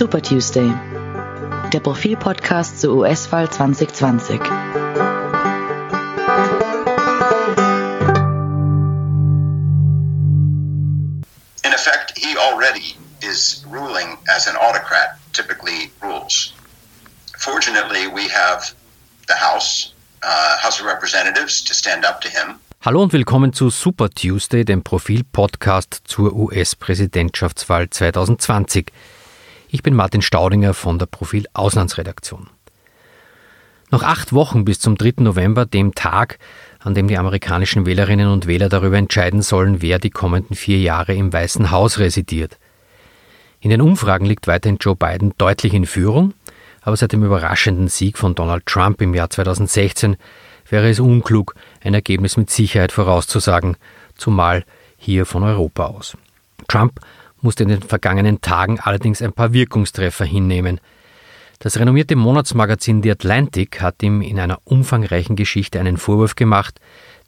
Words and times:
Super 0.00 0.22
Tuesday, 0.22 0.72
der 1.74 1.80
Profil-Podcast 1.80 2.80
zur 2.80 2.94
US-Wahl 3.00 3.50
2020. 3.50 4.40
In 11.62 11.74
effect, 11.74 12.16
he 12.16 12.34
already 12.38 12.96
is 13.20 13.62
ruling 13.70 14.16
as 14.34 14.48
an 14.48 14.56
autocrat 14.56 15.18
typically 15.34 15.90
rules. 16.00 16.54
Fortunately, 17.36 18.06
we 18.06 18.26
have 18.30 18.72
the 19.28 19.34
House, 19.34 19.92
uh, 20.22 20.56
House 20.62 20.80
of 20.80 20.86
Representatives 20.86 21.62
to 21.64 21.74
stand 21.74 22.06
up 22.06 22.22
to 22.22 22.30
him. 22.30 22.58
Hallo 22.80 23.02
und 23.02 23.12
willkommen 23.12 23.52
zu 23.52 23.68
Super 23.68 24.08
Tuesday, 24.08 24.64
dem 24.64 24.82
Profil-Podcast 24.82 26.00
zur 26.06 26.32
US-Präsidentschaftswahl 26.32 27.90
2020. 27.90 28.90
Ich 29.72 29.84
bin 29.84 29.94
Martin 29.94 30.20
Staudinger 30.20 30.74
von 30.74 30.98
der 30.98 31.06
Profil 31.06 31.46
Auslandsredaktion. 31.52 32.50
Noch 33.92 34.02
acht 34.02 34.32
Wochen 34.32 34.64
bis 34.64 34.80
zum 34.80 34.98
3. 34.98 35.22
November, 35.22 35.64
dem 35.64 35.94
Tag, 35.94 36.40
an 36.80 36.94
dem 36.94 37.06
die 37.06 37.16
amerikanischen 37.16 37.86
Wählerinnen 37.86 38.26
und 38.26 38.48
Wähler 38.48 38.68
darüber 38.68 38.98
entscheiden 38.98 39.42
sollen, 39.42 39.80
wer 39.80 40.00
die 40.00 40.10
kommenden 40.10 40.56
vier 40.56 40.80
Jahre 40.80 41.14
im 41.14 41.32
Weißen 41.32 41.70
Haus 41.70 42.00
residiert. 42.00 42.58
In 43.60 43.70
den 43.70 43.80
Umfragen 43.80 44.26
liegt 44.26 44.48
weiterhin 44.48 44.78
Joe 44.80 44.96
Biden 44.96 45.34
deutlich 45.38 45.72
in 45.72 45.86
Führung, 45.86 46.34
aber 46.82 46.96
seit 46.96 47.12
dem 47.12 47.22
überraschenden 47.22 47.86
Sieg 47.86 48.18
von 48.18 48.34
Donald 48.34 48.66
Trump 48.66 49.00
im 49.00 49.14
Jahr 49.14 49.30
2016 49.30 50.16
wäre 50.68 50.90
es 50.90 50.98
unklug, 50.98 51.54
ein 51.80 51.94
Ergebnis 51.94 52.36
mit 52.36 52.50
Sicherheit 52.50 52.90
vorauszusagen, 52.90 53.76
zumal 54.16 54.64
hier 54.96 55.26
von 55.26 55.44
Europa 55.44 55.86
aus. 55.86 56.16
Trump 56.66 57.00
musste 57.42 57.62
in 57.64 57.68
den 57.68 57.82
vergangenen 57.82 58.40
Tagen 58.40 58.80
allerdings 58.80 59.22
ein 59.22 59.32
paar 59.32 59.52
Wirkungstreffer 59.52 60.24
hinnehmen. 60.24 60.80
Das 61.58 61.78
renommierte 61.78 62.16
Monatsmagazin 62.16 63.02
The 63.02 63.10
Atlantic 63.10 63.82
hat 63.82 64.02
ihm 64.02 64.22
in 64.22 64.40
einer 64.40 64.60
umfangreichen 64.64 65.36
Geschichte 65.36 65.78
einen 65.78 65.98
Vorwurf 65.98 66.34
gemacht, 66.34 66.80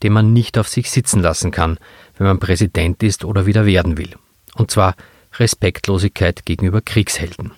den 0.02 0.12
man 0.12 0.32
nicht 0.32 0.58
auf 0.58 0.68
sich 0.68 0.90
sitzen 0.90 1.20
lassen 1.20 1.50
kann, 1.50 1.78
wenn 2.16 2.26
man 2.26 2.40
Präsident 2.40 3.02
ist 3.02 3.24
oder 3.24 3.46
wieder 3.46 3.66
werden 3.66 3.98
will. 3.98 4.14
Und 4.54 4.70
zwar 4.70 4.94
Respektlosigkeit 5.38 6.44
gegenüber 6.44 6.80
Kriegshelden. 6.80 7.52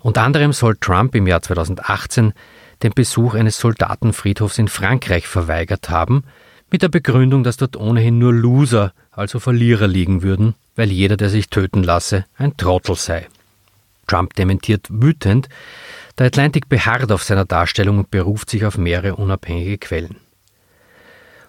Unter 0.00 0.22
anderem 0.22 0.52
soll 0.52 0.76
Trump 0.76 1.14
im 1.14 1.26
Jahr 1.26 1.42
2018 1.42 2.32
den 2.82 2.92
Besuch 2.92 3.34
eines 3.34 3.58
Soldatenfriedhofs 3.58 4.58
in 4.58 4.68
Frankreich 4.68 5.28
verweigert 5.28 5.88
haben, 5.88 6.24
mit 6.70 6.82
der 6.82 6.88
Begründung, 6.88 7.44
dass 7.44 7.56
dort 7.56 7.76
ohnehin 7.76 8.18
nur 8.18 8.32
Loser, 8.32 8.92
also 9.12 9.38
Verlierer 9.38 9.86
liegen 9.86 10.22
würden, 10.22 10.54
weil 10.74 10.90
jeder, 10.90 11.16
der 11.16 11.28
sich 11.28 11.48
töten 11.48 11.82
lasse, 11.82 12.24
ein 12.36 12.56
Trottel 12.56 12.96
sei. 12.96 13.28
Trump 14.06 14.34
dementiert 14.34 14.88
wütend, 14.90 15.48
der 16.18 16.26
Atlantic 16.26 16.68
beharrt 16.68 17.12
auf 17.12 17.22
seiner 17.22 17.44
Darstellung 17.44 17.98
und 17.98 18.10
beruft 18.10 18.50
sich 18.50 18.64
auf 18.64 18.76
mehrere 18.76 19.16
unabhängige 19.16 19.78
Quellen. 19.78 20.16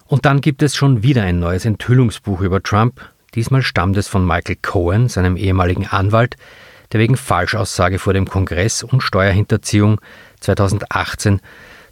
Und 0.06 0.26
dann 0.26 0.42
gibt 0.42 0.62
es 0.62 0.76
schon 0.76 1.04
wieder 1.04 1.24
ein 1.24 1.40
neues 1.40 1.66
Enthüllungsbuch 1.66 2.42
über 2.42 2.62
Trump. 2.62 3.02
Diesmal 3.34 3.64
stammt 3.64 3.98
es 3.98 4.08
von 4.08 4.26
Michael 4.26 4.58
Cohen, 4.62 5.10
seinem 5.10 5.38
ehemaligen 5.38 5.88
Anwalt, 5.88 6.36
der 6.92 7.00
wegen 7.00 7.18
Falschaussage 7.18 7.98
vor 7.98 8.14
dem 8.14 8.30
Kongress 8.30 8.84
und 8.84 9.02
Steuerhinterziehung 9.02 10.00
2018 10.42 11.42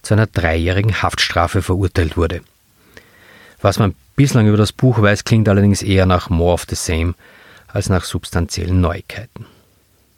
zu 0.01 0.13
einer 0.13 0.27
dreijährigen 0.27 1.01
Haftstrafe 1.01 1.61
verurteilt 1.61 2.17
wurde. 2.17 2.41
Was 3.61 3.79
man 3.79 3.95
bislang 4.15 4.47
über 4.47 4.57
das 4.57 4.71
Buch 4.71 5.01
weiß, 5.01 5.23
klingt 5.23 5.47
allerdings 5.47 5.83
eher 5.83 6.05
nach 6.05 6.29
More 6.29 6.53
of 6.53 6.65
the 6.69 6.75
Same 6.75 7.13
als 7.67 7.89
nach 7.89 8.03
substanziellen 8.03 8.81
Neuigkeiten. 8.81 9.45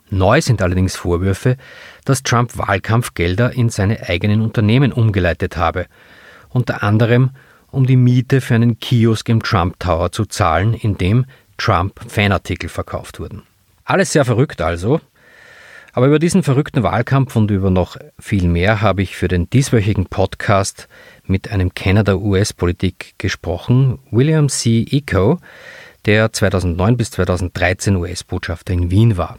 Neu 0.09 0.41
sind 0.41 0.61
allerdings 0.61 0.95
Vorwürfe, 0.95 1.58
dass 2.05 2.23
Trump 2.23 2.58
Wahlkampfgelder 2.58 3.52
in 3.54 3.70
seine 3.70 4.08
eigenen 4.08 4.42
Unternehmen 4.42 4.93
umgeleitet 4.93 5.58
habe, 5.58 5.87
unter 6.49 6.83
anderem 6.83 7.31
um 7.71 7.87
die 7.87 7.98
Miete 7.98 8.39
für 8.39 8.55
einen 8.55 8.80
Kiosk 8.80 9.27
im 9.30 9.42
Trump 9.42 9.80
Tower 9.80 10.11
zu 10.11 10.25
zahlen, 10.25 10.75
in 10.75 10.98
dem 10.98 11.25
Trump-Fanartikel 11.58 12.70
verkauft 12.70 13.20
wurden. 13.20 13.42
Alles 13.83 14.11
sehr 14.11 14.25
verrückt 14.25 14.61
also, 14.61 15.02
aber 15.93 16.08
über 16.08 16.20
diesen 16.20 16.43
verrückten 16.43 16.83
Wahlkampf 16.83 17.36
und 17.36 17.52
über 17.52 17.70
noch 17.70 17.98
viel 18.20 18.48
mehr 18.48 18.81
habe 18.81 19.04
ich 19.04 19.15
für 19.15 19.27
den 19.27 19.49
dieswöchigen 19.49 20.08
Podcast 20.08 20.87
mit 21.26 21.52
einem 21.52 21.73
Kenner 21.73 22.04
der 22.04 22.20
US-Politik 22.20 23.14
gesprochen, 23.20 23.99
William 24.11 24.49
C. 24.49 24.86
Eco, 24.89 25.39
der 26.05 26.33
2009 26.33 26.98
bis 26.98 27.11
2013 27.11 27.95
US-Botschafter 27.95 28.73
in 28.73 28.92
Wien 28.92 29.17
war. 29.17 29.37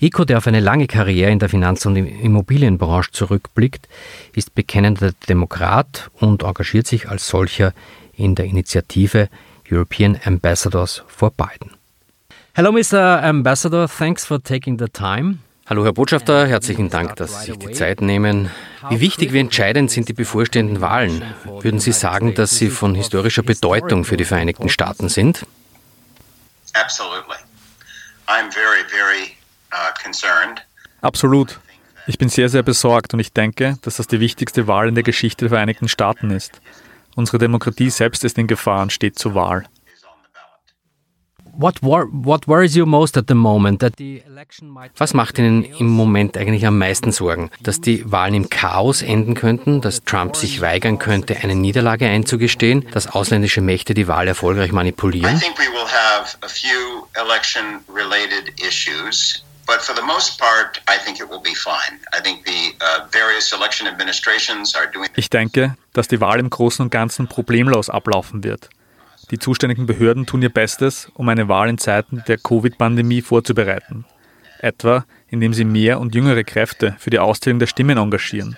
Eco, 0.00 0.24
der 0.24 0.38
auf 0.38 0.46
eine 0.46 0.60
lange 0.60 0.86
Karriere 0.86 1.30
in 1.30 1.38
der 1.38 1.48
Finanz- 1.48 1.84
und 1.84 1.96
Immobilienbranche 1.96 3.10
zurückblickt, 3.10 3.88
ist 4.34 4.54
bekennender 4.54 5.12
Demokrat 5.28 6.10
und 6.14 6.42
engagiert 6.42 6.86
sich 6.86 7.08
als 7.08 7.28
solcher 7.28 7.72
in 8.16 8.34
der 8.34 8.46
Initiative 8.46 9.28
European 9.70 10.18
Ambassadors 10.24 11.02
for 11.08 11.30
Biden. 11.30 11.70
Hello, 12.54 12.70
Mr. 12.70 13.22
Ambassador. 13.22 13.88
Thanks 13.88 14.24
for 14.24 14.42
taking 14.42 14.78
the 14.78 14.88
time. 14.88 15.38
Hallo 15.64 15.84
Herr 15.84 15.92
Botschafter, 15.92 16.48
herzlichen 16.48 16.90
Dank, 16.90 17.14
dass 17.16 17.40
Sie 17.40 17.52
sich 17.52 17.58
die 17.58 17.70
Zeit 17.70 18.00
nehmen. 18.00 18.50
Wie 18.90 18.98
wichtig, 18.98 19.32
wie 19.32 19.38
entscheidend 19.38 19.92
sind 19.92 20.08
die 20.08 20.12
bevorstehenden 20.12 20.80
Wahlen? 20.80 21.22
Würden 21.44 21.78
Sie 21.78 21.92
sagen, 21.92 22.34
dass 22.34 22.56
sie 22.56 22.68
von 22.68 22.96
historischer 22.96 23.44
Bedeutung 23.44 24.04
für 24.04 24.16
die 24.16 24.24
Vereinigten 24.24 24.68
Staaten 24.68 25.08
sind? 25.08 25.46
Uh, 26.74 26.78
Absolut. 31.00 31.60
Ich 32.08 32.18
bin 32.18 32.28
sehr, 32.28 32.48
sehr 32.48 32.64
besorgt 32.64 33.14
und 33.14 33.20
ich 33.20 33.32
denke, 33.32 33.78
dass 33.82 33.98
das 33.98 34.08
die 34.08 34.18
wichtigste 34.18 34.66
Wahl 34.66 34.88
in 34.88 34.96
der 34.96 35.04
Geschichte 35.04 35.44
der 35.44 35.50
Vereinigten 35.50 35.88
Staaten 35.88 36.30
ist. 36.32 36.60
Unsere 37.14 37.38
Demokratie 37.38 37.90
selbst 37.90 38.24
ist 38.24 38.36
in 38.36 38.48
Gefahr 38.48 38.82
und 38.82 38.92
steht 38.92 39.16
zur 39.16 39.36
Wahl. 39.36 39.66
Was 44.98 45.14
macht 45.14 45.38
Ihnen 45.38 45.64
im 45.64 45.86
Moment 45.86 46.36
eigentlich 46.36 46.66
am 46.66 46.76
meisten 46.78 47.12
Sorgen? 47.12 47.50
Dass 47.60 47.80
die 47.80 48.10
Wahlen 48.10 48.34
im 48.34 48.50
Chaos 48.50 49.02
enden 49.02 49.34
könnten, 49.34 49.80
dass 49.80 50.02
Trump 50.02 50.34
sich 50.34 50.60
weigern 50.60 50.98
könnte, 50.98 51.36
eine 51.36 51.54
Niederlage 51.54 52.06
einzugestehen, 52.06 52.90
dass 52.90 53.06
ausländische 53.06 53.60
Mächte 53.60 53.94
die 53.94 54.08
Wahl 54.08 54.26
erfolgreich 54.26 54.72
manipulieren? 54.72 55.36
I 55.36 55.38
think 55.38 55.56
we 55.56 55.68
will 55.72 55.86
have 55.86 56.36
a 56.42 56.48
few 56.48 57.06
election-related 57.14 58.52
issues. 58.60 59.44
But 59.64 59.80
for 59.82 59.94
the 59.94 60.02
most 60.02 60.40
part, 60.40 60.82
I 60.88 60.98
think 61.04 61.20
it 61.20 61.30
will 61.30 61.40
be 61.40 61.54
fine. 61.54 62.00
I 62.12 62.20
think 62.20 62.44
the 62.44 62.74
uh, 62.80 63.06
various 63.12 63.52
election 63.52 63.86
administrations 63.86 64.74
are 64.74 64.90
doing. 64.92 65.08
Ich 65.14 65.30
denke, 65.30 65.76
dass 65.92 66.08
die 66.08 66.20
Wahl 66.20 66.40
im 66.40 66.50
Großen 66.50 66.82
und 66.82 66.90
Ganzen 66.90 67.28
problemlos 67.28 67.88
ablaufen 67.88 68.42
wird. 68.42 68.68
Die 69.30 69.38
zuständigen 69.38 69.86
Behörden 69.86 70.26
tun 70.26 70.42
ihr 70.42 70.50
Bestes, 70.50 71.10
um 71.14 71.28
eine 71.28 71.48
Wahl 71.48 71.68
in 71.68 71.78
Zeiten 71.78 72.22
der 72.26 72.38
Covid-Pandemie 72.38 73.22
vorzubereiten. 73.22 74.04
Etwa, 74.58 75.04
indem 75.28 75.54
sie 75.54 75.64
mehr 75.64 76.00
und 76.00 76.14
jüngere 76.14 76.44
Kräfte 76.44 76.94
für 76.98 77.10
die 77.10 77.18
Auszählung 77.18 77.58
der 77.58 77.66
Stimmen 77.66 77.98
engagieren. 77.98 78.56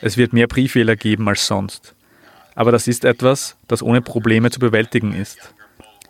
Es 0.00 0.16
wird 0.16 0.32
mehr 0.32 0.46
Briefwähler 0.46 0.96
geben 0.96 1.28
als 1.28 1.46
sonst. 1.46 1.94
Aber 2.54 2.70
das 2.70 2.86
ist 2.86 3.04
etwas, 3.04 3.56
das 3.66 3.82
ohne 3.82 4.00
Probleme 4.00 4.50
zu 4.50 4.60
bewältigen 4.60 5.12
ist. 5.12 5.54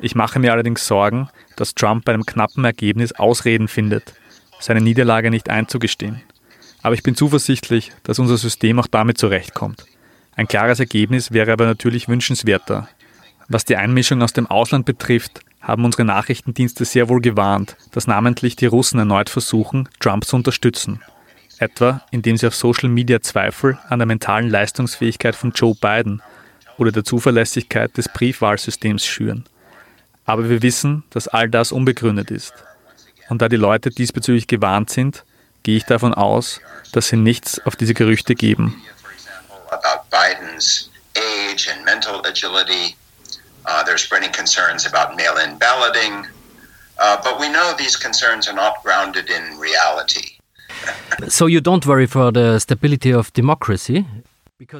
Ich 0.00 0.14
mache 0.14 0.38
mir 0.38 0.52
allerdings 0.52 0.86
Sorgen, 0.86 1.28
dass 1.56 1.74
Trump 1.74 2.04
bei 2.04 2.12
einem 2.12 2.26
knappen 2.26 2.64
Ergebnis 2.64 3.12
Ausreden 3.12 3.68
findet, 3.68 4.14
seine 4.60 4.80
Niederlage 4.80 5.30
nicht 5.30 5.48
einzugestehen. 5.48 6.20
Aber 6.82 6.94
ich 6.94 7.02
bin 7.02 7.14
zuversichtlich, 7.14 7.92
dass 8.02 8.18
unser 8.18 8.36
System 8.36 8.78
auch 8.78 8.86
damit 8.86 9.16
zurechtkommt. 9.16 9.86
Ein 10.36 10.48
klares 10.48 10.80
Ergebnis 10.80 11.32
wäre 11.32 11.52
aber 11.52 11.64
natürlich 11.64 12.08
wünschenswerter, 12.08 12.88
was 13.48 13.64
die 13.64 13.76
Einmischung 13.76 14.22
aus 14.22 14.32
dem 14.32 14.46
Ausland 14.46 14.86
betrifft, 14.86 15.40
haben 15.60 15.84
unsere 15.84 16.04
Nachrichtendienste 16.04 16.84
sehr 16.84 17.08
wohl 17.08 17.20
gewarnt, 17.20 17.76
dass 17.92 18.06
namentlich 18.06 18.56
die 18.56 18.66
Russen 18.66 18.98
erneut 18.98 19.30
versuchen, 19.30 19.88
Trump 19.98 20.24
zu 20.24 20.36
unterstützen. 20.36 21.02
Etwa 21.58 22.02
indem 22.10 22.36
sie 22.36 22.46
auf 22.46 22.54
Social 22.54 22.88
Media 22.88 23.20
Zweifel 23.22 23.78
an 23.88 23.98
der 23.98 24.06
mentalen 24.06 24.50
Leistungsfähigkeit 24.50 25.36
von 25.36 25.52
Joe 25.52 25.74
Biden 25.74 26.22
oder 26.76 26.92
der 26.92 27.04
Zuverlässigkeit 27.04 27.96
des 27.96 28.08
Briefwahlsystems 28.08 29.06
schüren. 29.06 29.44
Aber 30.26 30.48
wir 30.48 30.62
wissen, 30.62 31.04
dass 31.10 31.28
all 31.28 31.48
das 31.48 31.72
unbegründet 31.72 32.30
ist. 32.30 32.52
Und 33.28 33.40
da 33.40 33.48
die 33.48 33.56
Leute 33.56 33.90
diesbezüglich 33.90 34.46
gewarnt 34.46 34.90
sind, 34.90 35.24
gehe 35.62 35.76
ich 35.76 35.84
davon 35.84 36.12
aus, 36.12 36.60
dass 36.92 37.08
sie 37.08 37.16
nichts 37.16 37.64
auf 37.64 37.76
diese 37.76 37.94
Gerüchte 37.94 38.34
geben. 38.34 38.82
About 39.70 40.04
Biden's 40.10 40.90
age 41.16 41.68
and 41.68 41.84
mental 41.84 42.20
agility 42.26 42.96
Uh, 43.66 43.82
they're 43.84 43.98
spreading 43.98 44.32
concerns 44.32 44.86
about 44.86 45.16
mail 45.16 45.36
in 45.38 45.58
balloting. 45.58 46.26
Uh, 46.98 47.16
but 47.22 47.40
we 47.40 47.48
know 47.48 47.74
these 47.76 47.96
concerns 47.96 48.48
are 48.48 48.54
not 48.54 48.82
grounded 48.82 49.30
in 49.30 49.58
reality. 49.58 50.38
so 51.28 51.46
you 51.46 51.60
don't 51.60 51.86
worry 51.86 52.06
for 52.06 52.32
the 52.32 52.58
stability 52.58 53.12
of 53.12 53.32
democracy? 53.32 54.04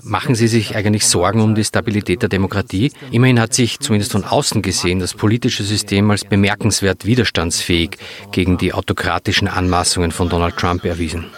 Machen 0.03 0.35
Sie 0.37 0.47
sich 0.47 0.77
eigentlich 0.77 1.07
Sorgen 1.07 1.41
um 1.41 1.55
die 1.57 1.65
Stabilität 1.65 2.23
der 2.23 2.29
Demokratie? 2.29 2.93
Immerhin 3.11 3.41
hat 3.41 3.55
sich 3.55 3.81
zumindest 3.81 4.13
von 4.13 4.25
außen 4.25 4.63
gesehen 4.63 5.01
das 5.01 5.15
politische 5.15 5.65
System 5.65 6.11
als 6.11 6.25
bemerkenswert 6.25 7.05
widerstandsfähig 7.05 7.99
gegen 8.31 8.57
die 8.57 8.73
autokratischen 8.73 9.49
Anmaßungen 9.49 10.13
von 10.13 10.29
Donald 10.29 10.57
Trump 10.57 10.85
erwiesen. 10.85 11.31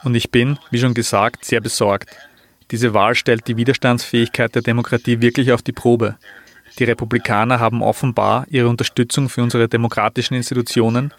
Und 0.04 0.14
ich 0.14 0.30
bin, 0.30 0.58
wie 0.70 0.78
schon 0.78 0.94
gesagt, 0.94 1.44
sehr 1.44 1.60
besorgt. 1.60 2.10
Diese 2.70 2.94
Wahl 2.94 3.14
stellt 3.14 3.46
die 3.48 3.56
Widerstandsfähigkeit 3.56 4.54
der 4.54 4.62
Demokratie 4.62 5.20
wirklich 5.20 5.52
auf 5.52 5.62
die 5.62 5.72
Probe. 5.72 6.16
Die 6.78 6.84
Republikaner 6.84 7.60
haben 7.60 7.82
offenbar 7.82 8.46
ihre 8.48 8.68
Unterstützung 8.68 9.28
für 9.28 9.42
unsere 9.42 9.68
demokratischen 9.68 10.34
Institutionen, 10.34 11.12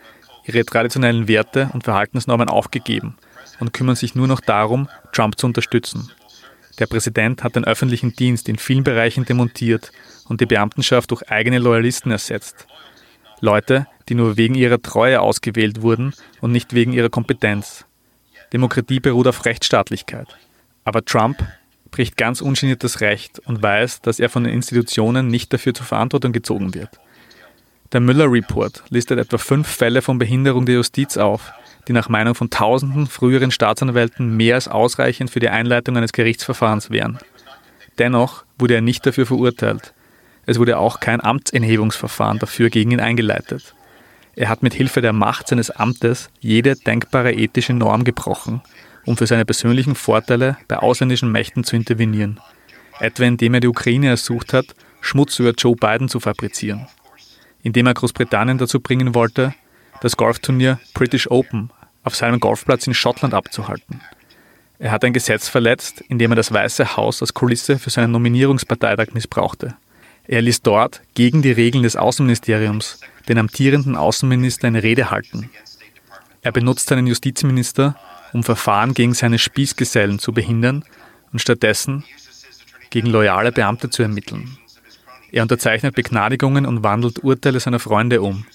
ihre 0.45 0.65
traditionellen 0.65 1.27
Werte 1.27 1.69
und 1.73 1.83
Verhaltensnormen 1.83 2.49
aufgegeben 2.49 3.15
und 3.59 3.73
kümmern 3.73 3.95
sich 3.95 4.15
nur 4.15 4.27
noch 4.27 4.39
darum, 4.39 4.89
Trump 5.11 5.37
zu 5.37 5.45
unterstützen. 5.45 6.11
Der 6.79 6.87
Präsident 6.87 7.43
hat 7.43 7.55
den 7.55 7.65
öffentlichen 7.65 8.13
Dienst 8.13 8.49
in 8.49 8.57
vielen 8.57 8.83
Bereichen 8.83 9.25
demontiert 9.25 9.91
und 10.27 10.41
die 10.41 10.47
Beamtenschaft 10.47 11.11
durch 11.11 11.29
eigene 11.29 11.59
Loyalisten 11.59 12.11
ersetzt. 12.11 12.67
Leute, 13.41 13.85
die 14.09 14.15
nur 14.15 14.37
wegen 14.37 14.55
ihrer 14.55 14.81
Treue 14.81 15.21
ausgewählt 15.21 15.81
wurden 15.81 16.13
und 16.41 16.51
nicht 16.51 16.73
wegen 16.73 16.93
ihrer 16.93 17.09
Kompetenz. 17.09 17.85
Demokratie 18.53 18.99
beruht 18.99 19.27
auf 19.27 19.45
Rechtsstaatlichkeit. 19.45 20.27
Aber 20.85 21.03
Trump 21.03 21.43
bricht 21.91 22.17
ganz 22.17 22.41
ungeniert 22.41 22.83
das 22.83 23.01
Recht 23.01 23.39
und 23.39 23.61
weiß, 23.61 24.01
dass 24.01 24.19
er 24.19 24.29
von 24.29 24.43
den 24.43 24.53
Institutionen 24.53 25.27
nicht 25.27 25.51
dafür 25.51 25.73
zur 25.73 25.85
Verantwortung 25.85 26.31
gezogen 26.31 26.73
wird. 26.73 26.89
Der 27.91 27.99
Müller 27.99 28.31
Report 28.31 28.83
listet 28.89 29.19
etwa 29.19 29.37
fünf 29.37 29.67
Fälle 29.67 30.01
von 30.01 30.17
Behinderung 30.17 30.65
der 30.65 30.75
Justiz 30.75 31.17
auf, 31.17 31.51
die 31.87 31.93
nach 31.93 32.09
Meinung 32.09 32.33
von 32.33 32.49
tausenden 32.49 33.07
früheren 33.07 33.51
Staatsanwälten 33.51 34.35
mehr 34.35 34.55
als 34.55 34.67
ausreichend 34.67 35.29
für 35.29 35.39
die 35.39 35.49
Einleitung 35.49 35.97
eines 35.97 36.13
Gerichtsverfahrens 36.13 36.89
wären. 36.89 37.19
Dennoch 37.99 38.45
wurde 38.57 38.75
er 38.75 38.81
nicht 38.81 39.05
dafür 39.05 39.25
verurteilt. 39.25 39.93
Es 40.45 40.57
wurde 40.59 40.77
auch 40.77 40.99
kein 40.99 41.23
Amtsenthebungsverfahren 41.23 42.39
dafür 42.39 42.69
gegen 42.69 42.91
ihn 42.91 42.99
eingeleitet. 42.99 43.75
Er 44.35 44.49
hat 44.49 44.63
mit 44.63 44.73
Hilfe 44.73 45.01
der 45.01 45.13
Macht 45.13 45.47
seines 45.47 45.69
Amtes 45.69 46.29
jede 46.39 46.75
denkbare 46.75 47.33
ethische 47.33 47.73
Norm 47.73 48.03
gebrochen, 48.03 48.61
um 49.05 49.15
für 49.15 49.27
seine 49.27 49.45
persönlichen 49.45 49.95
Vorteile 49.95 50.57
bei 50.67 50.77
ausländischen 50.77 51.31
Mächten 51.31 51.63
zu 51.63 51.75
intervenieren. 51.75 52.39
Etwa 52.99 53.25
indem 53.25 53.53
er 53.53 53.59
die 53.59 53.67
Ukraine 53.67 54.09
ersucht 54.09 54.53
hat, 54.53 54.75
Schmutz 55.01 55.37
über 55.39 55.51
Joe 55.51 55.75
Biden 55.75 56.09
zu 56.09 56.19
fabrizieren. 56.19 56.87
Indem 57.61 57.87
er 57.87 57.93
Großbritannien 57.93 58.57
dazu 58.57 58.79
bringen 58.79 59.13
wollte, 59.13 59.53
das 60.01 60.17
Golfturnier 60.17 60.79
British 60.93 61.29
Open 61.29 61.69
auf 62.03 62.15
seinem 62.15 62.39
Golfplatz 62.39 62.87
in 62.87 62.93
Schottland 62.93 63.33
abzuhalten. 63.33 64.01
Er 64.79 64.91
hat 64.91 65.05
ein 65.05 65.13
Gesetz 65.13 65.47
verletzt, 65.47 66.03
indem 66.09 66.31
er 66.31 66.35
das 66.35 66.51
Weiße 66.51 66.97
Haus 66.97 67.21
als 67.21 67.33
Kulisse 67.33 67.79
für 67.79 67.89
seinen 67.89 68.11
Nominierungsparteitag 68.11 69.13
missbrauchte. 69.13 69.75
Er 70.25 70.41
ließ 70.41 70.61
dort 70.61 71.01
gegen 71.15 71.41
die 71.41 71.51
Regeln 71.51 71.83
des 71.83 71.95
Außenministeriums 71.95 72.99
den 73.27 73.37
amtierenden 73.37 73.95
Außenminister 73.95 74.67
eine 74.67 74.83
Rede 74.83 75.11
halten. 75.11 75.49
Er 76.41 76.51
benutzt 76.51 76.89
seinen 76.89 77.07
Justizminister, 77.07 77.95
um 78.33 78.43
Verfahren 78.43 78.93
gegen 78.93 79.13
seine 79.13 79.39
Spießgesellen 79.39 80.19
zu 80.19 80.33
behindern 80.33 80.83
und 81.31 81.39
stattdessen 81.39 82.03
gegen 82.89 83.07
loyale 83.07 83.51
Beamte 83.51 83.89
zu 83.89 84.03
ermitteln. 84.03 84.57
Er 85.31 85.41
unterzeichnet 85.41 85.95
Begnadigungen 85.95 86.65
und 86.65 86.83
wandelt 86.83 87.23
Urteile 87.23 87.59
seiner 87.59 87.79
Freunde 87.79 88.21
um. 88.21 88.45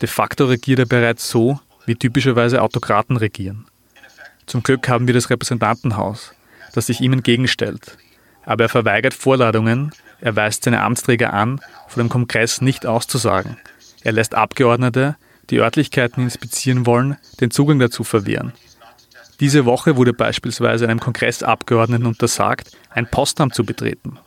De 0.00 0.08
facto 0.08 0.46
regiert 0.46 0.80
er 0.80 0.86
bereits 0.86 1.28
so, 1.28 1.60
wie 1.86 1.94
typischerweise 1.94 2.60
Autokraten 2.62 3.16
regieren. 3.16 3.66
Zum 4.46 4.62
Glück 4.62 4.88
haben 4.88 5.06
wir 5.06 5.14
das 5.14 5.30
Repräsentantenhaus, 5.30 6.34
das 6.74 6.86
sich 6.86 7.00
ihm 7.00 7.14
entgegenstellt. 7.14 7.96
Aber 8.44 8.64
er 8.64 8.68
verweigert 8.68 9.14
Vorladungen, 9.14 9.92
er 10.20 10.36
weist 10.36 10.64
seine 10.64 10.82
Amtsträger 10.82 11.32
an, 11.32 11.60
vor 11.88 12.02
dem 12.02 12.08
Kongress 12.08 12.60
nicht 12.60 12.86
auszusagen. 12.86 13.56
Er 14.02 14.12
lässt 14.12 14.34
Abgeordnete, 14.34 15.16
die 15.50 15.58
Örtlichkeiten 15.60 16.22
inspizieren 16.22 16.86
wollen, 16.86 17.16
den 17.40 17.50
Zugang 17.50 17.78
dazu 17.78 18.04
verwehren. 18.04 18.52
Diese 19.40 19.64
Woche 19.64 19.96
wurde 19.96 20.12
beispielsweise 20.12 20.88
einem 20.88 21.00
Kongressabgeordneten 21.00 22.06
untersagt, 22.06 22.70
ein 22.90 23.10
Postamt 23.10 23.54
zu 23.54 23.64
betreten. 23.64 24.18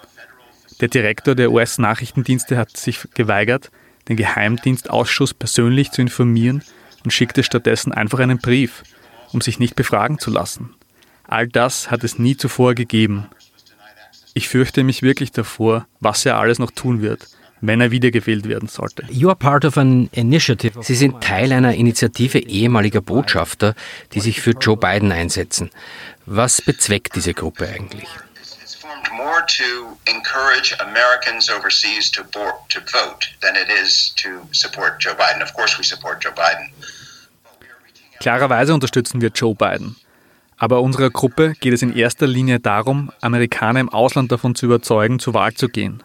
Der 0.82 0.90
Direktor 0.90 1.34
der 1.34 1.52
US-Nachrichtendienste 1.52 2.58
hat 2.58 2.76
sich 2.78 3.00
geweigert, 3.14 3.72
den 4.10 4.18
Geheimdienstausschuss 4.18 5.34
persönlich 5.34 5.92
zu 5.92 6.02
informieren 6.02 6.64
und 7.04 7.12
schickte 7.12 7.44
stattdessen 7.44 7.92
einfach 7.92 8.20
einen 8.20 8.38
Brief, 8.38 8.84
um 9.32 9.42
sich 9.42 9.60
nicht 9.60 9.76
befragen 9.76 10.20
zu 10.20 10.30
lassen. 10.30 10.74
All 11.24 11.48
das 11.48 11.90
hat 11.92 12.04
es 12.04 12.20
nie 12.20 12.38
zuvor 12.38 12.74
gegeben. 12.74 13.28
Ich 14.38 14.50
fürchte 14.50 14.84
mich 14.84 15.02
wirklich 15.02 15.32
davor, 15.32 15.88
was 16.00 16.24
er 16.24 16.38
alles 16.38 16.60
noch 16.60 16.70
tun 16.70 17.02
wird, 17.02 17.28
wenn 17.60 17.82
er 17.82 17.90
wiedergewählt 17.90 18.48
werden 18.48 18.70
sollte. 18.70 19.04
You 19.10 19.30
are 19.30 19.36
part 19.36 19.66
of 19.66 19.80
an 19.80 20.10
initiative. 20.12 20.84
Sie 20.84 20.94
sind 20.94 21.24
Teil 21.24 21.52
einer 21.52 21.74
Initiative 21.74 22.38
ehemaliger 22.38 23.02
Botschafter, 23.02 23.74
die 24.14 24.20
sich 24.20 24.40
für 24.40 24.52
Joe 24.52 24.78
Biden 24.78 25.12
einsetzen. 25.12 25.72
Was 26.28 26.62
bezweckt 26.62 27.16
diese 27.16 27.34
Gruppe 27.34 27.68
eigentlich? 27.68 28.08
more 29.16 29.42
to 29.48 29.98
encourage 30.06 30.76
Americans 30.80 31.50
overseas 31.50 32.12
to, 32.12 32.22
to 32.70 32.80
vote 32.82 33.26
than 33.42 33.56
it 33.56 33.70
is 33.72 34.14
to 34.18 34.30
support 34.52 35.00
Joe 35.00 35.16
Biden. 35.16 35.42
Of 35.42 35.56
course 35.56 35.80
we 35.80 35.84
support 35.84 36.24
Joe 36.24 36.34
Biden. 36.34 36.70
Klarerweise 38.20 38.76
unterstützen 38.76 39.20
wir 39.20 39.30
Joe 39.30 39.56
Biden. 39.56 39.96
Aber 40.58 40.82
unserer 40.82 41.10
Gruppe 41.10 41.54
geht 41.60 41.74
es 41.74 41.82
in 41.82 41.96
erster 41.96 42.28
Linie 42.28 42.60
darum, 42.60 43.12
Amerikaner 43.22 43.80
im 43.80 43.90
Ausland 43.90 44.32
davon 44.32 44.56
zu 44.56 44.66
überzeugen, 44.66 45.20
zur 45.20 45.34
Wahl 45.34 45.54
zu 45.54 45.70
gehen. 45.70 46.02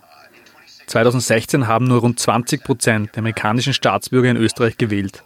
2016 0.86 1.66
haben 1.66 1.86
nur 1.86 2.00
rund 2.00 2.18
20 2.18 2.62
Prozent 2.64 3.10
der 3.14 3.20
amerikanischen 3.20 3.72
Staatsbürger 3.72 4.30
in 4.30 4.36
Österreich 4.36 4.76
gewählt. 4.76 5.24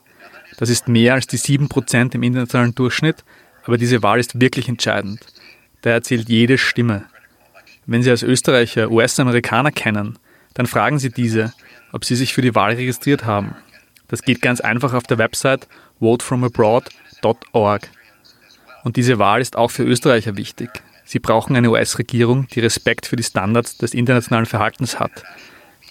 Das 0.59 0.71
ist 0.71 0.89
mehr 0.89 1.15
als 1.15 1.27
die 1.27 1.39
7 1.39 1.69
Prozent 1.69 2.15
im 2.15 2.23
internationalen 2.23 2.75
Durchschnitt, 2.75 3.25
aber 3.65 3.79
diese 3.79 4.03
Wahl 4.03 4.21
ist 4.21 4.41
wirklich 4.41 4.69
entscheidend. 4.69 5.27
Da 5.83 5.91
erzählt 5.91 6.29
jede 6.29 6.57
Stimme. 6.57 7.07
Wenn 7.85 8.03
Sie 8.03 8.11
als 8.11 8.23
Österreicher 8.23 8.91
US-Amerikaner 8.91 9.73
kennen, 9.73 10.19
dann 10.55 10.67
fragen 10.67 10.99
Sie 10.99 11.11
diese, 11.11 11.53
ob 11.93 12.05
sie 12.05 12.17
sich 12.17 12.35
für 12.35 12.43
die 12.43 12.55
Wahl 12.55 12.75
registriert 12.75 13.25
haben. 13.25 13.57
Das 14.09 14.23
geht 14.23 14.43
ganz 14.43 14.61
einfach 14.61 14.95
auf 14.95 15.05
der 15.05 15.19
Website 15.19 15.67
votefromabroad.org. 15.99 17.89
Und 18.87 18.95
diese 18.95 19.19
Wahl 19.19 19.41
ist 19.41 19.57
auch 19.57 19.73
für 19.73 19.83
Österreicher 19.83 20.37
wichtig. 20.37 20.71
Sie 21.05 21.19
brauchen 21.19 21.57
eine 21.57 21.71
US-Regierung, 21.71 22.47
die 22.47 22.61
Respekt 22.61 23.07
für 23.07 23.17
die 23.17 23.25
Standards 23.25 23.79
des 23.79 23.95
internationalen 23.95 24.47
Verhaltens 24.47 25.01
hat, 25.01 25.11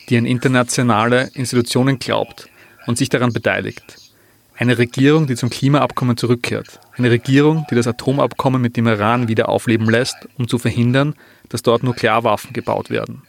die 0.07 0.17
an 0.17 0.25
internationale 0.25 1.29
Institutionen 1.33 1.99
glaubt 1.99 2.47
und 2.87 2.97
sich 2.97 3.09
daran 3.09 3.33
beteiligt. 3.33 3.83
Eine 4.57 4.77
Regierung, 4.77 5.27
die 5.27 5.35
zum 5.35 5.49
Klimaabkommen 5.49 6.15
zurückkehrt. 6.15 6.79
Eine 6.97 7.11
Regierung, 7.11 7.67
die 7.69 7.75
das 7.75 7.85
Atomabkommen 7.85 8.61
mit 8.61 8.77
dem 8.77 8.87
Iran 8.87 9.27
wieder 9.27 9.49
aufleben 9.49 9.89
lässt, 9.89 10.15
um 10.37 10.47
zu 10.47 10.57
verhindern, 10.57 11.15
dass 11.49 11.63
dort 11.63 11.83
Nuklearwaffen 11.83 12.53
gebaut 12.53 12.89
werden. 12.89 13.23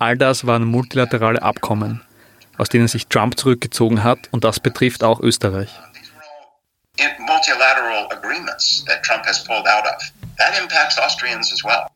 All 0.00 0.18
das 0.18 0.44
waren 0.44 0.64
multilaterale 0.64 1.40
Abkommen, 1.40 2.02
aus 2.58 2.68
denen 2.68 2.88
sich 2.88 3.06
Trump 3.06 3.38
zurückgezogen 3.38 4.02
hat, 4.02 4.28
und 4.32 4.42
das 4.42 4.58
betrifft 4.58 5.04
auch 5.04 5.20
Österreich. 5.20 5.70
Multilateral 7.20 8.08
agreements 8.10 8.84
that 8.86 9.02
Trump 9.02 9.26
has 9.26 9.44
pulled 9.44 9.66
out 9.66 9.86
of. 9.86 10.12
That 10.38 10.60
impacts 10.60 10.98
Austrians 10.98 11.52
as 11.52 11.62
well. 11.64 11.90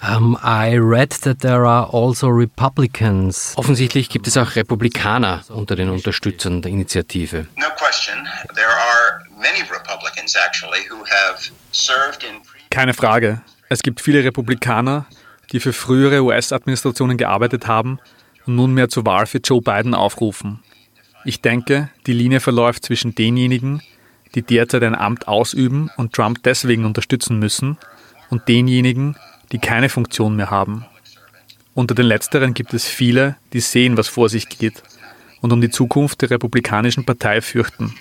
Um, 0.00 0.38
I 0.44 0.76
read 0.76 1.10
that 1.22 1.40
there 1.40 1.66
are 1.66 1.86
also 1.92 2.28
Republicans. 2.28 3.54
Offensichtlich 3.56 4.08
gibt 4.08 4.28
es 4.28 4.36
auch 4.36 4.54
Republikaner 4.54 5.42
unter 5.48 5.74
den 5.74 5.90
Unterstützern 5.90 6.62
der 6.62 6.70
Initiative. 6.70 7.48
No 7.56 7.66
question. 7.76 8.28
There 8.54 8.68
are 8.68 9.24
many 9.36 9.62
Republicans 9.68 10.36
actually 10.36 10.80
who 10.88 11.04
have 11.04 11.50
served 11.72 12.22
in 12.22 12.40
Keine 12.70 12.94
Frage. 12.94 13.42
Es 13.68 13.82
gibt 13.82 14.00
viele 14.00 14.22
Republikaner, 14.22 15.06
die 15.52 15.58
für 15.58 15.72
frühere 15.72 16.22
US-Administrationen 16.22 17.16
gearbeitet 17.16 17.66
haben 17.66 17.98
und 18.46 18.54
nunmehr 18.54 18.88
zur 18.88 19.04
Wahl 19.04 19.26
für 19.26 19.38
Joe 19.38 19.60
Biden 19.60 19.94
aufrufen. 19.94 20.62
Ich 21.24 21.42
denke, 21.42 21.90
die 22.06 22.12
Linie 22.12 22.38
verläuft 22.40 22.84
zwischen 22.84 23.14
denjenigen, 23.14 23.82
die 24.34 24.42
derzeit 24.42 24.82
ein 24.82 24.94
Amt 24.94 25.28
ausüben 25.28 25.90
und 25.96 26.12
Trump 26.12 26.42
deswegen 26.42 26.84
unterstützen 26.84 27.38
müssen, 27.38 27.78
und 28.30 28.48
denjenigen, 28.48 29.16
die 29.52 29.58
keine 29.58 29.88
Funktion 29.88 30.36
mehr 30.36 30.50
haben. 30.50 30.84
Unter 31.74 31.94
den 31.94 32.06
Letzteren 32.06 32.54
gibt 32.54 32.74
es 32.74 32.86
viele, 32.86 33.36
die 33.52 33.60
sehen, 33.60 33.96
was 33.96 34.08
vor 34.08 34.28
sich 34.28 34.48
geht 34.48 34.82
und 35.40 35.52
um 35.52 35.60
die 35.60 35.70
Zukunft 35.70 36.20
der 36.22 36.30
Republikanischen 36.30 37.04
Partei 37.04 37.40
fürchten. 37.40 37.94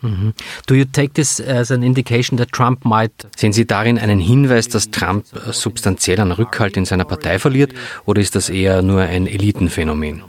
Mhm. 0.00 0.34
Do 0.66 0.74
you 0.74 0.84
take 0.84 1.14
this 1.14 1.40
as 1.40 1.70
an 1.70 1.82
indication 1.82 2.36
that 2.36 2.52
Trump 2.52 2.84
might 2.84 3.12
Sehen 3.36 3.52
Sie 3.52 3.66
darin 3.66 3.98
einen 3.98 4.18
Hinweis, 4.18 4.68
dass 4.68 4.90
Trump 4.90 5.24
substanziell 5.50 6.20
an 6.20 6.32
Rückhalt 6.32 6.76
in 6.76 6.84
seiner 6.84 7.04
Partei 7.04 7.38
verliert 7.38 7.72
oder 8.04 8.20
ist 8.20 8.34
das 8.34 8.50
eher 8.50 8.82
nur 8.82 9.02
ein 9.02 9.26
Elitenphänomen? 9.26 10.22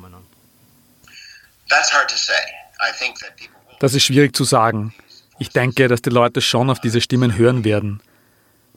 Das 3.80 3.94
ist 3.94 4.04
schwierig 4.04 4.36
zu 4.36 4.44
sagen. 4.44 4.94
Ich 5.38 5.50
denke, 5.50 5.88
dass 5.88 6.02
die 6.02 6.10
Leute 6.10 6.42
schon 6.42 6.70
auf 6.70 6.80
diese 6.80 7.02
Stimmen 7.02 7.38
hören 7.38 7.66
werden. 7.66 8.02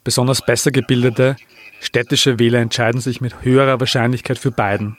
Besonders 0.03 0.45
besser 0.45 0.71
gebildete, 0.71 1.37
städtische 1.81 2.39
Wähler 2.39 2.59
entscheiden 2.61 3.01
sich 3.01 3.21
mit 3.21 3.43
höherer 3.43 3.79
Wahrscheinlichkeit 3.79 4.39
für 4.39 4.51
Biden. 4.51 4.97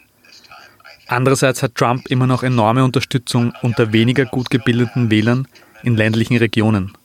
Andererseits 1.08 1.64
hat 1.64 1.76
Trump 1.76 2.08
immer 2.08 2.28
noch 2.28 2.44
enorme 2.44 2.84
Unterstützung 2.84 3.54
unter 3.64 3.92
weniger 3.92 4.26
gut 4.26 4.50
gebildeten 4.50 5.10
Wählern 5.10 5.48
in 5.84 5.96
ländlichen 5.96 6.38
Regionen. 6.38 6.96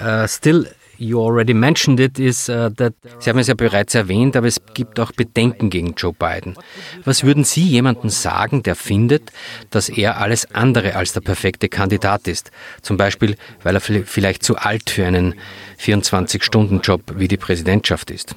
Uh, 0.00 0.26
still, 0.28 0.70
you 0.98 1.20
already 1.20 1.54
mentioned 1.54 2.00
it, 2.00 2.18
is 2.18 2.48
uh, 2.48 2.70
that 2.76 2.94
Sie 3.20 3.30
haben 3.30 3.38
es 3.38 3.46
ja 3.46 3.54
bereits 3.54 3.94
erwähnt, 3.94 4.36
aber 4.36 4.46
es 4.46 4.60
gibt 4.74 5.00
auch 5.00 5.12
Bedenken 5.12 5.70
gegen 5.70 5.94
Joe 5.94 6.12
Biden. 6.12 6.56
Was 7.04 7.24
würden 7.24 7.44
Sie 7.44 7.62
jemandem 7.62 8.10
sagen, 8.10 8.62
der 8.62 8.76
findet, 8.76 9.32
dass 9.70 9.88
er 9.88 10.18
alles 10.18 10.52
andere 10.54 10.96
als 10.96 11.12
der 11.12 11.20
perfekte 11.20 11.68
Kandidat 11.68 12.28
ist? 12.28 12.50
Zum 12.82 12.96
Beispiel, 12.96 13.36
weil 13.62 13.76
er 13.76 13.80
vielleicht 13.80 14.42
zu 14.42 14.56
alt 14.56 14.90
für 14.90 15.06
einen 15.06 15.34
24-Stunden-Job 15.80 17.14
wie 17.16 17.28
die 17.28 17.36
Präsidentschaft 17.36 18.10
ist. 18.10 18.34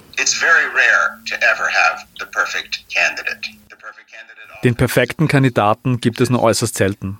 Den 4.63 4.75
perfekten 4.75 5.27
Kandidaten 5.27 5.99
gibt 5.99 6.21
es 6.21 6.29
nur 6.29 6.43
äußerst 6.43 6.75
selten. 6.75 7.17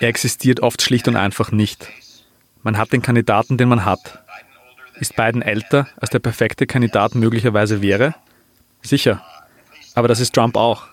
Er 0.00 0.08
existiert 0.08 0.60
oft 0.60 0.82
schlicht 0.82 1.06
und 1.08 1.16
einfach 1.16 1.52
nicht. 1.52 1.86
Man 2.62 2.76
hat 2.76 2.92
den 2.92 3.02
Kandidaten, 3.02 3.56
den 3.56 3.68
man 3.68 3.84
hat. 3.84 4.20
Ist 5.00 5.16
Biden 5.16 5.42
älter, 5.42 5.88
als 5.96 6.10
der 6.10 6.18
perfekte 6.18 6.66
Kandidat 6.66 7.14
möglicherweise 7.14 7.80
wäre? 7.80 8.14
Sicher. 8.82 9.24
Aber 9.94 10.08
das 10.08 10.20
ist 10.20 10.34
Trump 10.34 10.56
auch. 10.56 10.88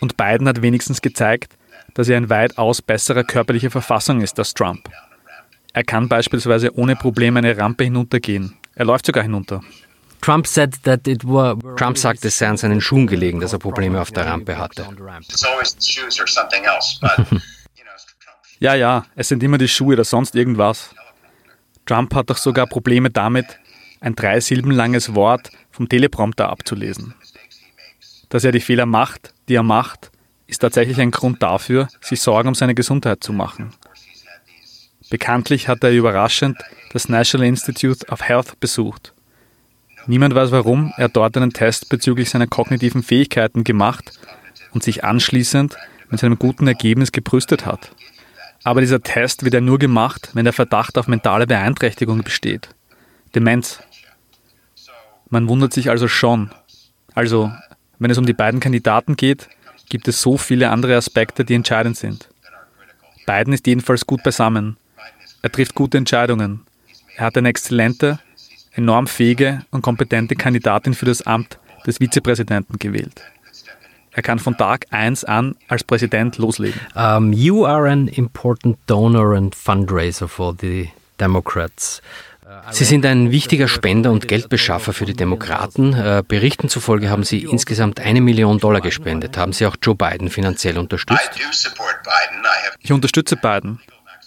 Und 0.00 0.16
Biden 0.18 0.46
hat 0.46 0.60
wenigstens 0.60 1.00
gezeigt, 1.00 1.56
dass 1.94 2.08
er 2.08 2.18
in 2.18 2.28
weitaus 2.28 2.82
besserer 2.82 3.24
körperlicher 3.24 3.70
Verfassung 3.70 4.20
ist 4.20 4.38
als 4.38 4.52
Trump. 4.52 4.90
Er 5.72 5.82
kann 5.82 6.08
beispielsweise 6.08 6.76
ohne 6.76 6.94
Probleme 6.94 7.38
eine 7.38 7.56
Rampe 7.56 7.84
hinuntergehen. 7.84 8.54
Er 8.74 8.84
läuft 8.84 9.06
sogar 9.06 9.22
hinunter. 9.22 9.62
Trump, 10.20 10.46
Trump 10.46 11.98
sagte, 11.98 12.28
es 12.28 12.38
sei 12.38 12.48
an 12.48 12.56
seinen 12.56 12.80
Schuhen 12.80 13.06
gelegen, 13.06 13.40
dass 13.40 13.52
er 13.52 13.58
Probleme 13.58 14.00
auf 14.00 14.10
der 14.10 14.26
Rampe 14.26 14.58
hatte. 14.58 14.86
ja, 18.58 18.74
ja, 18.74 19.06
es 19.14 19.28
sind 19.28 19.42
immer 19.42 19.58
die 19.58 19.68
Schuhe 19.68 19.94
oder 19.94 20.04
sonst 20.04 20.34
irgendwas. 20.34 20.90
Trump 21.86 22.14
hat 22.14 22.30
doch 22.30 22.36
sogar 22.36 22.66
Probleme 22.66 23.10
damit, 23.10 23.58
ein 24.00 24.14
drei 24.14 24.40
Silben 24.40 24.72
langes 24.72 25.14
Wort 25.14 25.50
vom 25.70 25.88
Teleprompter 25.88 26.48
abzulesen. 26.48 27.14
Dass 28.28 28.44
er 28.44 28.52
die 28.52 28.60
Fehler 28.60 28.86
macht, 28.86 29.32
die 29.48 29.54
er 29.54 29.62
macht, 29.62 30.10
ist 30.46 30.58
tatsächlich 30.58 31.00
ein 31.00 31.10
Grund 31.10 31.42
dafür, 31.42 31.88
sich 32.00 32.20
Sorgen 32.20 32.48
um 32.48 32.54
seine 32.54 32.74
Gesundheit 32.74 33.22
zu 33.22 33.32
machen. 33.32 33.72
Bekanntlich 35.10 35.68
hat 35.68 35.84
er 35.84 35.92
überraschend 35.92 36.58
das 36.92 37.08
National 37.08 37.46
Institute 37.46 38.06
of 38.08 38.22
Health 38.22 38.58
besucht. 38.58 39.12
Niemand 40.06 40.34
weiß 40.34 40.50
warum 40.50 40.92
er 40.96 41.08
dort 41.08 41.36
einen 41.36 41.52
Test 41.52 41.88
bezüglich 41.88 42.30
seiner 42.30 42.46
kognitiven 42.46 43.02
Fähigkeiten 43.02 43.64
gemacht 43.64 44.18
und 44.72 44.82
sich 44.82 45.04
anschließend 45.04 45.76
mit 46.10 46.20
seinem 46.20 46.38
guten 46.38 46.66
Ergebnis 46.66 47.12
gebrüstet 47.12 47.66
hat. 47.66 47.92
Aber 48.66 48.80
dieser 48.80 49.00
Test 49.00 49.44
wird 49.44 49.54
ja 49.54 49.60
nur 49.60 49.78
gemacht, 49.78 50.30
wenn 50.32 50.42
der 50.42 50.52
Verdacht 50.52 50.98
auf 50.98 51.06
mentale 51.06 51.46
Beeinträchtigung 51.46 52.24
besteht. 52.24 52.68
Demenz. 53.32 53.78
Man 55.30 55.48
wundert 55.48 55.72
sich 55.72 55.88
also 55.88 56.08
schon. 56.08 56.50
Also, 57.14 57.52
wenn 58.00 58.10
es 58.10 58.18
um 58.18 58.26
die 58.26 58.32
beiden 58.32 58.58
Kandidaten 58.58 59.14
geht, 59.14 59.48
gibt 59.88 60.08
es 60.08 60.20
so 60.20 60.36
viele 60.36 60.70
andere 60.70 60.96
Aspekte, 60.96 61.44
die 61.44 61.54
entscheidend 61.54 61.96
sind. 61.96 62.28
Biden 63.24 63.52
ist 63.52 63.68
jedenfalls 63.68 64.04
gut 64.04 64.24
beisammen. 64.24 64.78
Er 65.42 65.52
trifft 65.52 65.76
gute 65.76 65.98
Entscheidungen. 65.98 66.66
Er 67.14 67.26
hat 67.26 67.38
eine 67.38 67.50
exzellente, 67.50 68.18
enorm 68.72 69.06
fähige 69.06 69.64
und 69.70 69.82
kompetente 69.82 70.34
Kandidatin 70.34 70.94
für 70.94 71.06
das 71.06 71.22
Amt 71.22 71.60
des 71.86 71.98
Vizepräsidenten 71.98 72.80
gewählt. 72.80 73.22
Er 74.16 74.22
kann 74.22 74.38
von 74.38 74.56
Tag 74.56 74.86
1 74.88 75.24
an 75.24 75.56
als 75.68 75.84
Präsident 75.84 76.38
loslegen. 76.38 76.80
Um, 76.94 77.34
you 77.34 77.66
are 77.66 77.86
an 77.90 78.08
important 78.08 78.78
donor 78.86 79.36
and 79.36 79.54
fundraiser 79.54 80.26
for 80.26 80.56
the 80.58 80.88
Democrats. 81.20 82.00
Sie 82.70 82.84
sind 82.84 83.04
ein 83.04 83.30
wichtiger 83.30 83.68
Spender 83.68 84.10
und 84.10 84.26
Geldbeschaffer 84.26 84.94
für 84.94 85.04
die 85.04 85.12
Demokraten. 85.12 85.92
Äh, 85.92 86.22
Berichten 86.26 86.70
zufolge 86.70 87.10
haben 87.10 87.24
Sie 87.24 87.40
insgesamt 87.40 88.00
eine 88.00 88.22
Million 88.22 88.58
Dollar 88.58 88.80
gespendet. 88.80 89.36
Haben 89.36 89.52
Sie 89.52 89.66
auch 89.66 89.76
Joe 89.82 89.94
Biden 89.94 90.30
finanziell 90.30 90.78
unterstützt? 90.78 91.38
Ich 92.80 92.92
unterstütze 92.92 93.36
Biden. 93.36 93.80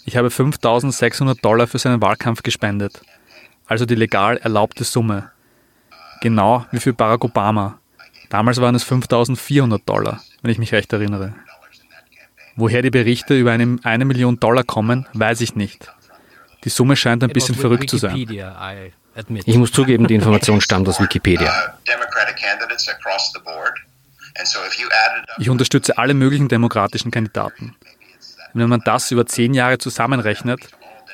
Ich 0.06 0.18
habe 0.18 0.30
5600 0.30 1.44
Dollar 1.44 1.66
für 1.66 1.80
seinen 1.80 2.00
Wahlkampf 2.00 2.44
gespendet, 2.44 3.02
also 3.66 3.88
die 3.88 3.96
legal 3.96 4.38
erlaubte 4.38 4.84
Summe. 4.84 5.32
Genau 6.22 6.66
wie 6.72 6.80
für 6.80 6.94
Barack 6.94 7.24
Obama. 7.24 7.80
Damals 8.30 8.62
waren 8.62 8.76
es 8.76 8.84
5400 8.84 9.88
Dollar, 9.88 10.22
wenn 10.42 10.52
ich 10.52 10.60
mich 10.60 10.72
recht 10.72 10.94
erinnere. 10.94 11.34
Woher 12.56 12.82
die 12.82 12.92
Berichte 12.92 13.38
über 13.38 13.52
eine, 13.52 13.78
eine 13.84 14.06
Million 14.06 14.40
Dollar 14.40 14.64
kommen, 14.64 15.08
weiß 15.14 15.42
ich 15.42 15.56
nicht. 15.56 15.92
Die 16.64 16.70
Summe 16.70 16.96
scheint 16.96 17.24
ein 17.24 17.30
bisschen 17.32 17.56
verrückt 17.56 17.90
zu 17.90 17.98
sein. 17.98 18.16
Ich 19.46 19.58
muss 19.58 19.72
zugeben, 19.72 20.08
die 20.08 20.16
Information 20.16 20.62
stammt 20.62 20.88
aus 20.88 21.00
Wikipedia. 21.00 21.78
Ich 25.38 25.50
unterstütze 25.50 25.98
alle 25.98 26.14
möglichen 26.14 26.48
demokratischen 26.48 27.12
Kandidaten. 27.12 27.76
Wenn 28.54 28.70
man 28.70 28.82
das 28.82 29.12
über 29.12 29.26
zehn 29.26 29.54
Jahre 29.54 29.78
zusammenrechnet, 29.78 30.60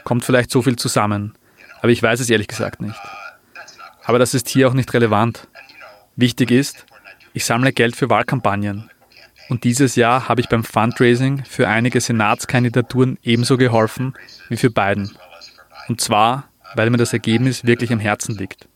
kommt 0.04 0.26
vielleicht 0.26 0.52
so 0.52 0.62
viel 0.62 0.76
zusammen. 0.76 1.36
Aber 1.80 1.90
ich 1.90 2.02
weiß 2.02 2.20
es 2.20 2.30
ehrlich 2.30 2.48
gesagt 2.48 2.82
nicht. 2.82 3.00
Aber 4.04 4.20
das 4.20 4.34
ist 4.34 4.50
hier 4.50 4.68
auch 4.68 4.74
nicht 4.74 4.94
relevant. 4.94 5.48
Wichtig 6.16 6.52
ist, 6.52 6.86
ich 7.36 7.46
sammle 7.46 7.74
Geld 7.74 7.98
für 7.98 8.10
Wahlkampagnen. 8.10 8.90
Und 9.50 9.66
dieses 9.66 9.96
Jahr 9.96 10.30
habe 10.30 10.40
ich 10.40 10.48
beim 10.48 10.64
Fundraising 10.64 11.44
für 11.44 11.68
einige 11.68 12.00
Senatskandidaturen 12.00 13.20
ebenso 13.24 13.58
geholfen 13.58 14.14
wie 14.50 14.58
für 14.58 14.72
Biden. 14.72 15.12
Und 15.90 16.00
zwar, 16.00 16.46
weil 16.76 16.90
mir 16.90 16.98
das 16.98 17.14
Ergebnis 17.14 17.66
wirklich 17.66 17.92
am 17.92 18.00
Herzen 18.00 18.38
liegt. 18.38 18.68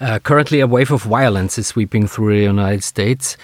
Uh, 0.00 0.18
currently 0.22 0.62
a 0.62 0.70
wave 0.70 0.92
of 0.92 1.04
violence 1.04 1.58
is 1.58 1.68
sweeping 1.68 2.08
through 2.08 2.30
the 2.30 2.48
United 2.48 2.82
States. 2.82 3.36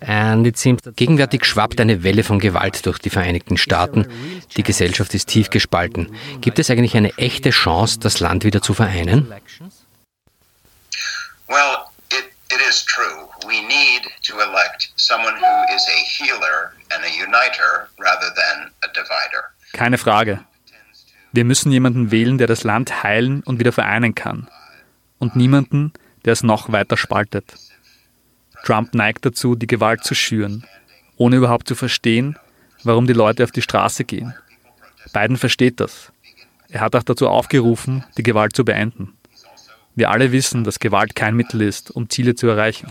Gegenwärtig 0.00 1.44
schwappt 1.46 1.80
eine 1.80 2.02
Welle 2.02 2.24
von 2.24 2.38
Gewalt 2.38 2.84
durch 2.84 2.98
die 2.98 3.08
Vereinigten 3.08 3.56
Staaten. 3.56 4.06
Die 4.56 4.62
Gesellschaft 4.62 5.14
ist 5.14 5.28
tief 5.28 5.48
gespalten. 5.48 6.10
Gibt 6.40 6.58
es 6.58 6.70
eigentlich 6.70 6.96
eine 6.96 7.16
echte 7.18 7.50
Chance, 7.50 8.00
das 8.00 8.20
Land 8.20 8.44
wieder 8.44 8.60
zu 8.60 8.74
vereinen? 8.74 9.32
Well, 11.48 11.91
is 12.72 12.84
true. 12.84 13.18
We 13.46 13.58
need 13.76 14.02
to 14.28 14.32
elect 14.46 14.92
someone 14.96 15.36
who 15.36 15.54
is 15.76 15.82
a 15.96 15.98
healer 16.16 16.58
and 16.92 17.00
a 17.04 17.12
uniter 17.26 17.72
rather 17.98 18.30
than 18.40 18.56
a 18.86 18.88
divider. 18.98 19.42
Keine 19.72 19.98
Frage. 19.98 20.40
Wir 21.32 21.44
müssen 21.44 21.72
jemanden 21.72 22.10
wählen, 22.10 22.38
der 22.38 22.46
das 22.46 22.64
Land 22.64 23.02
heilen 23.02 23.42
und 23.42 23.58
wieder 23.58 23.72
vereinen 23.72 24.14
kann. 24.14 24.48
Und 25.18 25.36
niemanden, 25.36 25.92
der 26.24 26.32
es 26.34 26.42
noch 26.42 26.72
weiter 26.72 26.96
spaltet. 26.96 27.54
Trump 28.64 28.94
neigt 28.94 29.24
dazu, 29.24 29.54
die 29.54 29.66
Gewalt 29.66 30.04
zu 30.04 30.14
schüren, 30.14 30.66
ohne 31.16 31.36
überhaupt 31.36 31.68
zu 31.68 31.74
verstehen, 31.74 32.38
warum 32.84 33.06
die 33.06 33.12
Leute 33.12 33.44
auf 33.44 33.50
die 33.50 33.62
Straße 33.62 34.04
gehen. 34.04 34.34
Biden 35.12 35.36
versteht 35.36 35.80
das. 35.80 36.12
Er 36.68 36.80
hat 36.80 36.94
auch 36.94 37.02
dazu 37.02 37.28
aufgerufen, 37.28 38.04
die 38.16 38.22
Gewalt 38.22 38.54
zu 38.54 38.64
beenden. 38.64 39.16
Wir 39.94 40.10
alle 40.10 40.32
wissen, 40.32 40.64
dass 40.64 40.78
Gewalt 40.78 41.14
kein 41.14 41.36
Mittel 41.36 41.60
ist, 41.60 41.90
um 41.90 42.08
Ziele 42.08 42.34
zu 42.34 42.48
erreichen. 42.48 42.90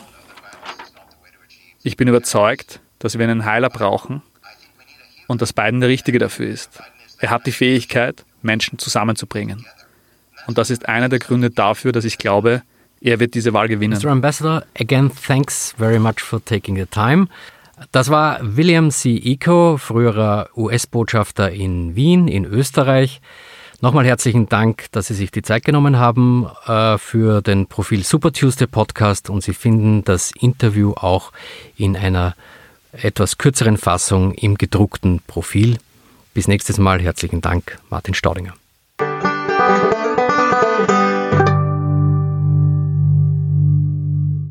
Ich 1.83 1.97
bin 1.97 2.07
überzeugt, 2.07 2.79
dass 2.99 3.17
wir 3.17 3.27
einen 3.27 3.45
Heiler 3.45 3.69
brauchen 3.69 4.21
und 5.27 5.41
dass 5.41 5.53
Biden 5.53 5.79
der 5.79 5.89
Richtige 5.89 6.19
dafür 6.19 6.47
ist. 6.47 6.79
Er 7.19 7.31
hat 7.31 7.47
die 7.47 7.51
Fähigkeit, 7.51 8.23
Menschen 8.41 8.77
zusammenzubringen. 8.77 9.65
Und 10.47 10.57
das 10.57 10.69
ist 10.69 10.87
einer 10.87 11.09
der 11.09 11.19
Gründe 11.19 11.49
dafür, 11.49 11.91
dass 11.91 12.05
ich 12.05 12.17
glaube, 12.17 12.63
er 12.99 13.19
wird 13.19 13.33
diese 13.33 13.53
Wahl 13.53 13.67
gewinnen. 13.67 13.99
Mr. 13.99 14.11
Ambassador, 14.11 14.63
again, 14.79 15.11
thanks 15.27 15.73
very 15.77 15.99
much 15.99 16.19
for 16.19 16.43
taking 16.43 16.75
the 16.75 16.85
time. 16.85 17.27
Das 17.91 18.09
war 18.09 18.39
William 18.41 18.91
C. 18.91 19.15
Eco, 19.15 19.77
früherer 19.77 20.49
US-Botschafter 20.55 21.51
in 21.51 21.95
Wien, 21.95 22.27
in 22.27 22.45
Österreich. 22.45 23.21
Nochmal 23.83 24.05
herzlichen 24.05 24.47
Dank, 24.47 24.91
dass 24.91 25.07
Sie 25.07 25.15
sich 25.15 25.31
die 25.31 25.41
Zeit 25.41 25.65
genommen 25.65 25.97
haben 25.97 26.47
äh, 26.67 26.99
für 26.99 27.41
den 27.41 27.65
Profil 27.65 28.03
Super 28.03 28.31
Tuesday 28.31 28.67
Podcast 28.67 29.27
und 29.31 29.41
Sie 29.41 29.55
finden 29.55 30.03
das 30.03 30.31
Interview 30.39 30.93
auch 30.93 31.31
in 31.77 31.97
einer 31.97 32.35
etwas 32.91 33.39
kürzeren 33.39 33.77
Fassung 33.77 34.35
im 34.35 34.55
gedruckten 34.59 35.19
Profil. 35.25 35.79
Bis 36.35 36.47
nächstes 36.47 36.77
Mal 36.77 37.01
herzlichen 37.01 37.41
Dank, 37.41 37.79
Martin 37.89 38.13
Staudinger. 38.13 38.53